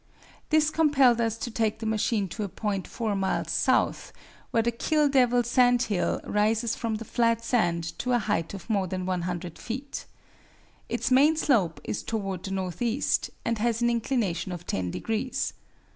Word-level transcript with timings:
This 0.49 0.71
compelled 0.71 1.21
us 1.21 1.37
to 1.37 1.51
take 1.51 1.77
the 1.77 1.85
machine 1.85 2.27
to 2.29 2.43
a 2.43 2.49
point 2.49 2.87
four 2.87 3.15
miles 3.15 3.51
south, 3.51 4.11
where 4.49 4.63
the 4.63 4.71
Kill 4.71 5.07
Devil 5.07 5.43
sand 5.43 5.79
hill 5.83 6.19
rises 6.23 6.75
from 6.75 6.95
the 6.95 7.05
flat 7.05 7.45
sand 7.45 7.83
to 7.99 8.13
a 8.13 8.17
height 8.17 8.55
of 8.55 8.67
more 8.67 8.87
than 8.87 9.05
100 9.05 9.59
feet. 9.59 10.07
Its 10.89 11.11
main 11.11 11.35
slope 11.35 11.79
is 11.83 12.01
toward 12.01 12.41
the 12.41 12.49
northeast, 12.49 13.29
and 13.45 13.59
has 13.59 13.83
an 13.83 13.91
inclination 13.91 14.51
of 14.51 14.65
10 14.65 14.89
degrees. 14.89 15.53